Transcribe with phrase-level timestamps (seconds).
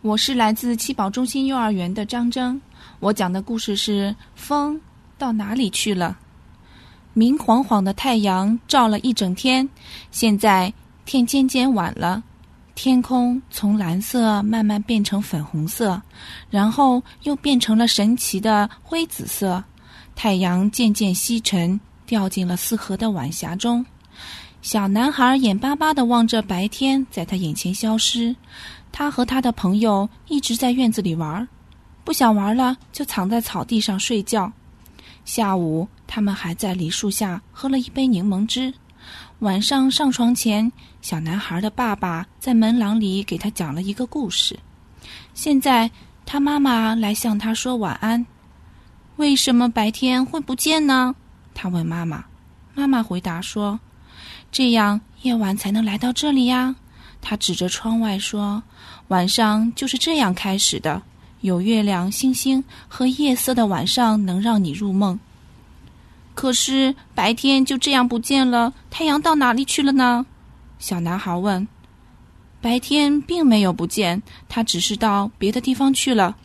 [0.00, 2.60] 我是来自七宝中心幼儿园的张征，
[3.00, 4.80] 我讲的故事是《风
[5.18, 6.16] 到哪里去了》。
[7.14, 9.68] 明晃晃的太阳照了一整天，
[10.12, 10.72] 现在
[11.04, 12.22] 天渐渐晚了，
[12.76, 16.00] 天空从蓝色慢慢变成粉红色，
[16.48, 19.62] 然后又变成了神奇的灰紫色。
[20.14, 23.84] 太阳渐渐西沉，掉进了四合的晚霞中。
[24.62, 28.34] 小男孩眼巴巴的望着白天在他眼前消失。
[28.98, 31.46] 他和他的朋友一直在院子里玩，
[32.02, 34.52] 不想玩了就躺在草地上睡觉。
[35.24, 38.74] 下午，他们还在梨树下喝了一杯柠檬汁。
[39.38, 44.58] 晚上上床前，小男孩的爸爸在门廊里给他讲了一个故事。
[45.32, 45.88] 现在，
[46.26, 48.26] 他妈妈来向他说晚安。
[49.14, 51.14] 为什么白天会不见呢？
[51.54, 52.24] 他问妈妈。
[52.74, 53.78] 妈妈回答说
[54.50, 56.74] ：“这样夜晚才能来到这里呀。”
[57.20, 58.62] 他指着窗外说
[59.08, 61.02] ：“晚上就是这样开始的，
[61.42, 65.18] 有月亮、星星和夜色的晚上能让你入梦。
[66.34, 70.24] 可是白天就这样不见了，太阳到哪里去了呢？”
[70.78, 71.68] 小男孩问。
[72.62, 76.36] “白天并没有不见，它只是到别的地方去了。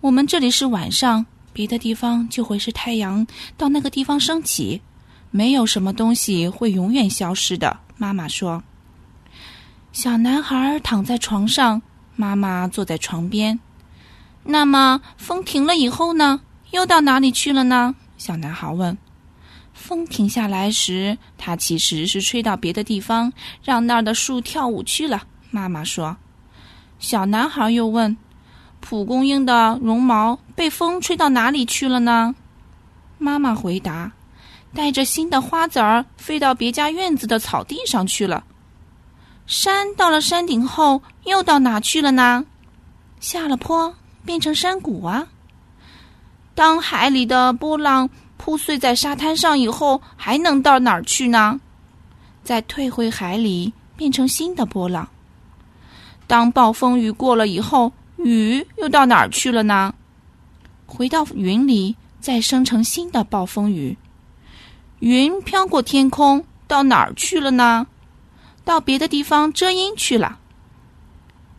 [0.00, 3.26] 我们这里是晚上，别的地方就会是太阳
[3.56, 4.80] 到那个地方升起。
[5.30, 8.62] 没有什么东西会永远消失的。”妈妈说。
[9.92, 11.82] 小男孩躺在床上，
[12.14, 13.58] 妈妈坐在床边。
[14.44, 16.40] 那么风停了以后呢？
[16.70, 17.96] 又到哪里去了呢？
[18.16, 18.96] 小男孩问。
[19.74, 23.32] 风停下来时，它其实是吹到别的地方，
[23.64, 25.24] 让那儿的树跳舞去了。
[25.50, 26.16] 妈妈说。
[27.00, 28.16] 小男孩又问
[28.80, 32.34] ：“蒲公英的绒毛被风吹到哪里去了呢？”
[33.18, 34.12] 妈妈回答
[34.72, 38.44] ：“带着新的花籽儿飞到别家院子的草地上去了。”
[39.46, 42.44] 山到了山顶后，又到哪去了呢？
[43.18, 45.26] 下了坡，变成山谷啊。
[46.54, 51.60] 当海里的波浪铺碎在沙滩上以后，还能到哪儿去呢？
[52.44, 55.08] 再退回海里，变成新的波浪。
[56.26, 59.92] 当暴风雨过了以后，雨又到哪儿去了呢？
[60.86, 63.96] 回到云里，再生成新的暴风雨。
[65.00, 67.86] 云飘过天空，到哪儿去了呢？
[68.64, 70.38] 到别的地方遮阴去了。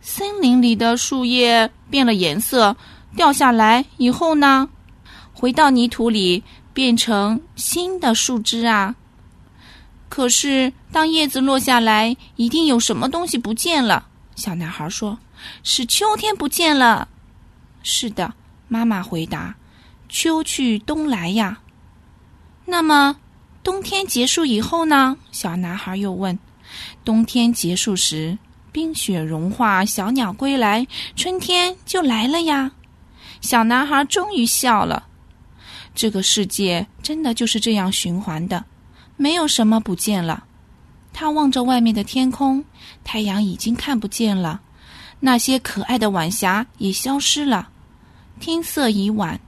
[0.00, 2.76] 森林里的树叶变了颜色，
[3.16, 4.68] 掉下来以后呢，
[5.32, 6.42] 回到泥土里
[6.72, 8.94] 变成新的树枝啊。
[10.08, 14.06] 可是当叶子落下来，一定有什么东西不见了。
[14.34, 15.18] 小男孩说
[15.62, 17.08] ：“是秋天不见了。”
[17.82, 18.34] 是的，
[18.68, 19.54] 妈妈回答
[20.08, 21.60] ：“秋去冬来呀。”
[22.66, 23.16] 那么
[23.62, 25.16] 冬天结束以后呢？
[25.30, 26.38] 小男孩又问。
[27.04, 28.36] 冬天结束时，
[28.70, 32.70] 冰雪融化，小鸟归来，春天就来了呀！
[33.40, 35.06] 小男孩终于笑了。
[35.94, 38.64] 这个世界真的就是这样循环的，
[39.16, 40.44] 没有什么不见了。
[41.12, 42.64] 他望着外面的天空，
[43.04, 44.60] 太阳已经看不见了，
[45.20, 47.68] 那些可爱的晚霞也消失了。
[48.40, 49.38] 天色已晚，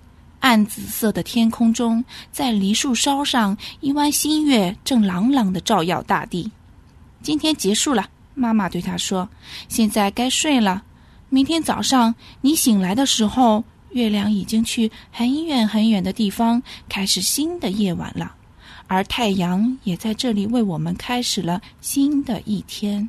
[0.41, 6.51] 暗紫色的天空中，在梨树梢上，一弯新月正朗朗的照耀大地。
[7.25, 9.27] 今天结束了，妈妈对他说
[9.67, 10.83] ：“现在该睡了。
[11.31, 18.35] 明天早上你醒来的时候，月亮已经去很远很远的地方，开始新的夜晚了，
[18.89, 23.09] 而太阳也在这里为我们开始了新的一天。”